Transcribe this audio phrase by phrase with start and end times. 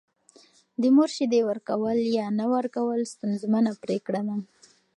[0.81, 4.37] د مور شیدې ورکول یا نه ورکول ستونزمنه پرېکړه ده.